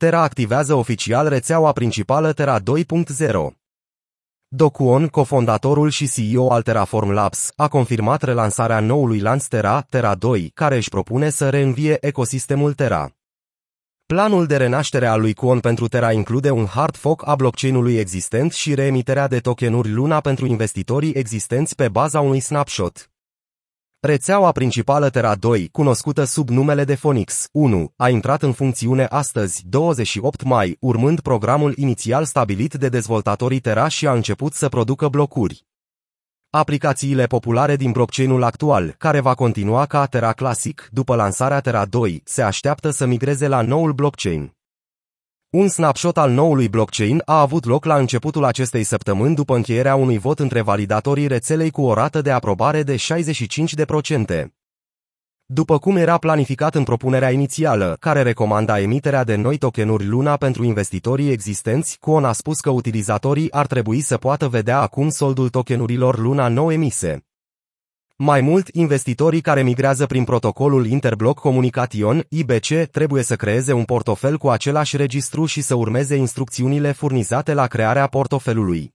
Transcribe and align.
Terra 0.00 0.22
activează 0.22 0.74
oficial 0.74 1.28
rețeaua 1.28 1.72
principală 1.72 2.32
Terra 2.32 2.60
2.0. 2.60 2.64
Docuon, 4.48 5.08
cofondatorul 5.08 5.90
și 5.90 6.08
CEO 6.08 6.52
al 6.52 6.62
Terraform 6.62 7.10
Labs, 7.10 7.52
a 7.56 7.68
confirmat 7.68 8.22
relansarea 8.22 8.80
noului 8.80 9.20
lanț 9.20 9.46
Terra, 9.46 9.80
Terra 9.80 10.14
2, 10.14 10.50
care 10.54 10.76
își 10.76 10.88
propune 10.88 11.30
să 11.30 11.48
reînvie 11.50 12.06
ecosistemul 12.06 12.72
Terra. 12.72 13.10
Planul 14.06 14.46
de 14.46 14.56
renaștere 14.56 15.06
al 15.06 15.20
lui 15.20 15.34
Kwon 15.34 15.60
pentru 15.60 15.88
Terra 15.88 16.12
include 16.12 16.50
un 16.50 16.66
hard 16.66 16.96
fork 16.96 17.26
a 17.26 17.34
blockchain-ului 17.34 17.96
existent 17.96 18.52
și 18.52 18.74
reemiterea 18.74 19.28
de 19.28 19.38
tokenuri 19.38 19.90
Luna 19.90 20.20
pentru 20.20 20.46
investitorii 20.46 21.12
existenți 21.12 21.74
pe 21.74 21.88
baza 21.88 22.20
unui 22.20 22.40
snapshot. 22.40 23.10
Rețeaua 24.02 24.52
principală 24.52 25.08
Terra 25.10 25.34
2, 25.34 25.68
cunoscută 25.72 26.24
sub 26.24 26.48
numele 26.48 26.84
de 26.84 26.94
Phoenix 26.94 27.48
1, 27.52 27.92
a 27.96 28.08
intrat 28.08 28.42
în 28.42 28.52
funcțiune 28.52 29.04
astăzi, 29.04 29.62
28 29.68 30.42
mai, 30.42 30.76
urmând 30.80 31.20
programul 31.20 31.72
inițial 31.76 32.24
stabilit 32.24 32.74
de 32.74 32.88
dezvoltatorii 32.88 33.60
Terra 33.60 33.88
și 33.88 34.06
a 34.06 34.12
început 34.12 34.52
să 34.52 34.68
producă 34.68 35.08
blocuri. 35.08 35.66
Aplicațiile 36.50 37.26
populare 37.26 37.76
din 37.76 37.92
blockchain-ul 37.92 38.42
actual, 38.42 38.94
care 38.98 39.20
va 39.20 39.34
continua 39.34 39.86
ca 39.86 40.06
Terra 40.06 40.32
Classic 40.32 40.88
după 40.92 41.14
lansarea 41.14 41.60
Terra 41.60 41.84
2, 41.84 42.22
se 42.24 42.42
așteaptă 42.42 42.90
să 42.90 43.06
migreze 43.06 43.48
la 43.48 43.62
noul 43.62 43.92
blockchain. 43.92 44.59
Un 45.50 45.68
snapshot 45.68 46.18
al 46.18 46.30
noului 46.30 46.68
blockchain 46.68 47.22
a 47.24 47.40
avut 47.40 47.64
loc 47.64 47.84
la 47.84 47.96
începutul 47.96 48.44
acestei 48.44 48.84
săptămâni 48.84 49.34
după 49.34 49.56
încheierea 49.56 49.94
unui 49.94 50.18
vot 50.18 50.38
între 50.38 50.60
validatorii 50.60 51.26
rețelei 51.26 51.70
cu 51.70 51.82
o 51.82 51.94
rată 51.94 52.20
de 52.20 52.30
aprobare 52.30 52.82
de 52.82 52.96
65%. 52.96 54.44
După 55.44 55.78
cum 55.78 55.96
era 55.96 56.18
planificat 56.18 56.74
în 56.74 56.84
propunerea 56.84 57.30
inițială, 57.30 57.96
care 58.00 58.22
recomanda 58.22 58.80
emiterea 58.80 59.24
de 59.24 59.36
noi 59.36 59.58
tokenuri 59.58 60.06
Luna 60.06 60.36
pentru 60.36 60.64
investitorii 60.64 61.30
existenți, 61.30 61.98
Kwon 61.98 62.24
a 62.24 62.32
spus 62.32 62.60
că 62.60 62.70
utilizatorii 62.70 63.52
ar 63.52 63.66
trebui 63.66 64.00
să 64.00 64.16
poată 64.16 64.48
vedea 64.48 64.80
acum 64.80 65.08
soldul 65.08 65.48
tokenurilor 65.48 66.18
Luna 66.18 66.48
nou 66.48 66.72
emise. 66.72 67.29
Mai 68.22 68.40
mult, 68.40 68.68
investitorii 68.68 69.40
care 69.40 69.62
migrează 69.62 70.06
prin 70.06 70.24
protocolul 70.24 70.86
Interblock 70.86 71.40
Communication, 71.40 72.24
IBC, 72.28 72.90
trebuie 72.90 73.22
să 73.22 73.36
creeze 73.36 73.72
un 73.72 73.84
portofel 73.84 74.38
cu 74.38 74.48
același 74.48 74.96
registru 74.96 75.44
și 75.44 75.60
să 75.60 75.74
urmeze 75.74 76.16
instrucțiunile 76.16 76.92
furnizate 76.92 77.54
la 77.54 77.66
crearea 77.66 78.06
portofelului. 78.06 78.94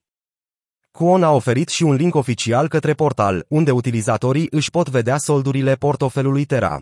Kwon 0.92 1.24
a 1.24 1.32
oferit 1.32 1.70
și 1.70 1.84
un 1.84 1.94
link 1.94 2.16
oficial 2.16 2.68
către 2.68 2.94
portal, 2.94 3.46
unde 3.48 3.72
utilizatorii 3.72 4.48
își 4.52 4.70
pot 4.70 4.90
vedea 4.90 5.18
soldurile 5.18 5.76
portofelului 5.76 6.46
Terra. 6.46 6.82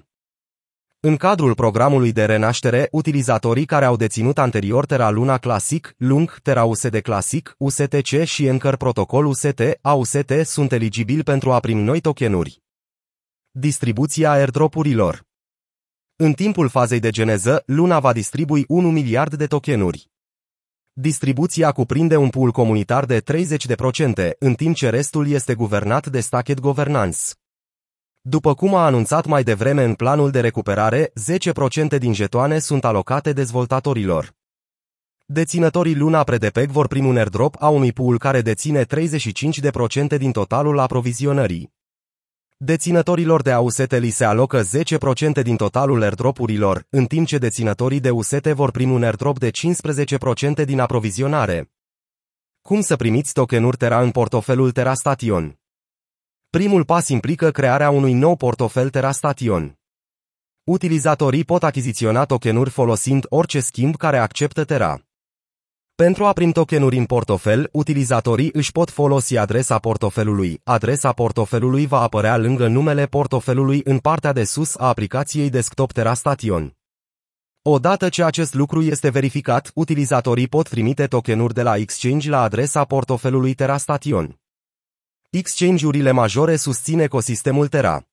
În 1.06 1.18
cadrul 1.18 1.56
programului 1.56 2.12
de 2.12 2.26
renaștere, 2.26 2.88
utilizatorii 2.92 3.66
care 3.66 3.86
au 3.86 3.96
deținut 3.96 4.38
anterior 4.38 4.86
Terra 4.86 5.10
Luna 5.10 5.38
Classic, 5.38 5.94
Lung, 5.98 6.40
Terra 6.44 6.64
USD 6.64 7.00
Classic, 7.00 7.56
USTC 7.58 8.24
și 8.24 8.50
Anchor 8.50 8.76
Protocol 8.76 9.26
UST, 9.26 9.62
AUST 9.82 10.32
sunt 10.44 10.72
eligibili 10.72 11.24
pentru 11.24 11.52
a 11.52 11.60
primi 11.60 11.82
noi 11.82 12.00
tokenuri. 12.00 12.62
Distribuția 13.52 14.32
airdropurilor 14.32 15.24
În 16.16 16.34
timpul 16.34 16.70
fazei 16.70 17.00
de 17.00 17.10
geneză, 17.10 17.64
Luna 17.66 18.00
va 18.00 18.14
distribui 18.14 18.64
1 18.68 18.92
miliard 18.92 19.34
de 19.34 19.48
tokenuri. 19.48 20.10
Distribuția 20.94 21.72
cuprinde 21.72 22.16
un 22.16 22.30
pool 22.30 22.52
comunitar 22.52 23.06
de 23.06 23.22
30%, 23.22 24.32
în 24.40 24.54
timp 24.54 24.76
ce 24.76 24.90
restul 24.90 25.28
este 25.28 25.54
guvernat 25.54 26.08
de 26.08 26.20
Stacket 26.20 26.60
Governance. 26.60 27.20
După 28.26 28.54
cum 28.54 28.76
a 28.76 28.86
anunțat 28.86 29.26
mai 29.26 29.44
devreme 29.44 29.84
în 29.84 29.94
planul 29.94 30.32
de 30.32 30.40
recuperare, 30.40 31.12
10% 31.96 31.98
din 31.98 32.14
jetoane 32.14 32.60
sunt 32.60 32.86
alocate 32.86 33.34
dezvoltatorilor. 33.34 34.36
Deținătorii 35.26 35.96
Luna 35.96 36.24
Predepeg 36.24 36.70
vor 36.70 36.88
primi 36.88 37.08
un 37.08 37.18
airdrop 37.18 37.56
a 37.60 37.70
unui 37.70 37.94
pool 37.94 38.18
care 38.18 38.42
deține 38.42 38.86
35% 38.86 40.18
din 40.18 40.32
totalul 40.32 40.80
aprovizionării. 40.80 41.74
Deținătorilor 42.58 43.42
de 43.42 43.52
ausete 43.52 44.00
li 44.00 44.10
se 44.10 44.26
alocă 44.26 44.62
10% 44.62 45.42
din 45.42 45.56
totalul 45.56 46.02
airdropurilor, 46.02 46.86
în 46.90 47.06
timp 47.06 47.28
ce 47.28 47.38
deținătorii 47.38 48.00
de 48.00 48.10
usete 48.10 48.54
vor 48.54 48.72
primi 48.72 48.92
un 48.92 49.04
airdrop 49.04 49.40
de 49.40 49.50
15% 50.62 50.66
din 50.66 50.80
aprovizionare. 50.80 51.72
Cum 52.62 52.82
să 52.82 52.96
primiți 52.96 53.34
tokenuri 53.34 53.78
Terra 53.78 54.02
în 54.02 54.12
portofelul 54.12 54.72
Terra 54.72 54.94
Station? 54.94 55.58
Primul 56.60 56.86
pas 56.86 57.08
implică 57.08 57.52
crearea 57.52 57.90
unui 57.90 58.14
nou 58.14 58.36
portofel 58.36 58.90
TerraStation. 58.90 59.80
Utilizatorii 60.64 61.44
pot 61.44 61.64
achiziționa 61.64 62.26
tokenuri 62.26 62.70
folosind 62.70 63.26
orice 63.30 63.60
schimb 63.60 63.96
care 63.96 64.18
acceptă 64.18 64.64
Terra. 64.64 65.00
Pentru 65.96 66.26
a 66.26 66.34
primi 66.34 66.52
tokenuri 66.52 66.98
în 66.98 67.06
portofel, 67.06 67.70
utilizatorii 67.72 68.50
își 68.54 68.72
pot 68.72 68.90
folosi 68.90 69.38
adresa 69.38 69.80
portofelului. 69.80 70.62
Adresa 70.64 71.12
portofelului 71.12 71.86
va 71.86 72.02
apărea 72.02 72.38
lângă 72.38 72.68
numele 72.68 73.06
portofelului 73.06 73.82
în 73.84 73.98
partea 73.98 74.32
de 74.34 74.44
sus 74.44 74.76
a 74.76 74.88
aplicației 74.88 75.50
desktop 75.50 75.92
TerraStation. 75.92 76.78
Odată 77.62 78.10
ce 78.10 78.24
acest 78.24 78.54
lucru 78.54 78.82
este 78.82 79.10
verificat, 79.10 79.72
utilizatorii 79.74 80.48
pot 80.48 80.70
trimite 80.70 81.08
tokenuri 81.08 81.54
de 81.54 81.62
la 81.62 81.76
exchange 81.76 82.30
la 82.30 82.42
adresa 82.42 82.84
portofelului 82.84 83.54
TerraStation. 83.54 84.43
Exchange-urile 85.36 86.12
majore 86.12 86.56
susțin 86.56 87.00
ecosistemul 87.00 87.68
Terra. 87.68 88.04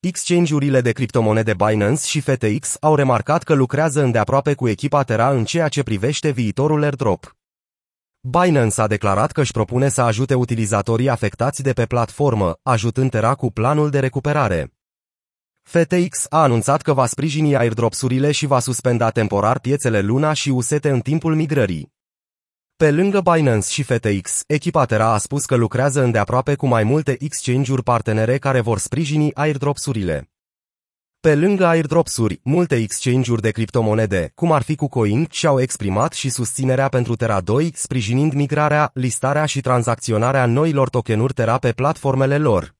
Exchange-urile 0.00 0.80
de 0.80 0.92
criptomonede 0.92 1.54
Binance 1.54 2.06
și 2.06 2.20
FTX 2.20 2.76
au 2.80 2.94
remarcat 2.94 3.42
că 3.42 3.54
lucrează 3.54 4.02
îndeaproape 4.02 4.54
cu 4.54 4.68
echipa 4.68 5.02
Terra 5.02 5.30
în 5.30 5.44
ceea 5.44 5.68
ce 5.68 5.82
privește 5.82 6.30
viitorul 6.30 6.82
airdrop. 6.82 7.36
Binance 8.20 8.80
a 8.80 8.86
declarat 8.86 9.32
că 9.32 9.40
își 9.40 9.52
propune 9.52 9.88
să 9.88 10.00
ajute 10.00 10.34
utilizatorii 10.34 11.08
afectați 11.08 11.62
de 11.62 11.72
pe 11.72 11.86
platformă, 11.86 12.58
ajutând 12.62 13.10
Terra 13.10 13.34
cu 13.34 13.50
planul 13.50 13.90
de 13.90 14.00
recuperare. 14.00 14.72
FTX 15.62 16.26
a 16.28 16.42
anunțat 16.42 16.82
că 16.82 16.92
va 16.92 17.06
sprijini 17.06 17.56
airdropsurile 17.56 18.32
și 18.32 18.46
va 18.46 18.58
suspenda 18.58 19.10
temporar 19.10 19.58
piețele 19.58 20.00
Luna 20.00 20.32
și 20.32 20.50
UST 20.50 20.84
în 20.84 21.00
timpul 21.00 21.34
migrării. 21.34 21.94
Pe 22.78 22.90
lângă 22.90 23.20
Binance 23.20 23.70
și 23.70 23.82
FTX, 23.82 24.42
echipa 24.46 24.84
Terra 24.84 25.12
a 25.12 25.18
spus 25.18 25.44
că 25.44 25.54
lucrează 25.54 26.02
îndeaproape 26.02 26.54
cu 26.54 26.66
mai 26.66 26.84
multe 26.84 27.16
exchange-uri 27.20 27.82
partenere 27.82 28.38
care 28.38 28.60
vor 28.60 28.78
sprijini 28.78 29.34
airdrops-urile. 29.34 30.30
Pe 31.20 31.34
lângă 31.34 31.66
airdrops-uri, 31.66 32.40
multe 32.42 32.76
exchange-uri 32.76 33.42
de 33.42 33.50
criptomonede, 33.50 34.32
cum 34.34 34.52
ar 34.52 34.62
fi 34.62 34.74
KuCoin, 34.74 35.26
și-au 35.30 35.60
exprimat 35.60 36.12
și 36.12 36.28
susținerea 36.28 36.88
pentru 36.88 37.16
Terra 37.16 37.40
2, 37.40 37.72
sprijinind 37.74 38.32
migrarea, 38.32 38.90
listarea 38.94 39.44
și 39.44 39.60
tranzacționarea 39.60 40.46
noilor 40.46 40.88
tokenuri 40.88 41.32
Terra 41.32 41.58
pe 41.58 41.72
platformele 41.72 42.38
lor. 42.38 42.75